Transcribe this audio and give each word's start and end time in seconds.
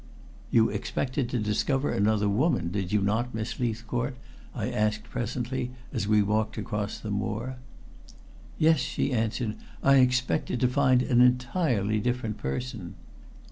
"You 0.49 0.69
expected 0.71 1.29
to 1.29 1.37
discover 1.37 1.91
another 1.91 2.27
woman, 2.27 2.71
did 2.71 2.91
you 2.91 3.01
not, 3.03 3.35
Miss 3.35 3.59
Leithcourt?" 3.59 4.17
I 4.55 4.71
asked 4.71 5.03
presently, 5.03 5.73
as 5.93 6.07
we 6.07 6.23
walked 6.23 6.57
across 6.57 6.97
the 6.97 7.11
moor. 7.11 7.57
"Yes," 8.57 8.79
she 8.79 9.13
answered. 9.13 9.57
"I 9.83 9.97
expected 9.97 10.59
to 10.61 10.67
find 10.67 11.03
an 11.03 11.21
entirely 11.21 11.99
different 11.99 12.39
person." 12.39 12.95